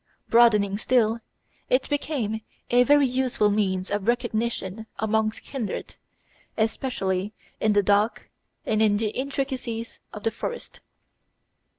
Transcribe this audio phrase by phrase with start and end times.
[0.29, 1.19] Broadening still,
[1.69, 5.93] it became a very useful means of recognition among kindred,
[6.57, 8.31] especially in the dark
[8.65, 10.79] and in the intricacies of the forest.